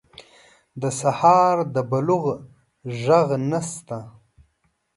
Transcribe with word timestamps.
د 0.81 0.83
سهار 0.99 1.55
د 1.73 1.75
بلوغ 1.91 2.25
ږغ 2.99 3.27
نشته 3.49 3.99